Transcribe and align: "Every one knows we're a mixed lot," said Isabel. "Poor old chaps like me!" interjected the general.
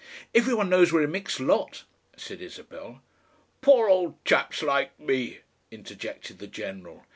"Every 0.33 0.55
one 0.55 0.67
knows 0.67 0.91
we're 0.91 1.03
a 1.03 1.07
mixed 1.07 1.39
lot," 1.39 1.83
said 2.17 2.41
Isabel. 2.41 3.03
"Poor 3.61 3.87
old 3.87 4.15
chaps 4.25 4.63
like 4.63 4.99
me!" 4.99 5.41
interjected 5.69 6.39
the 6.39 6.47
general. 6.47 7.05